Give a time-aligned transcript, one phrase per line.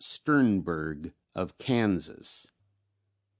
[0.03, 2.51] Sternberg of Kansas.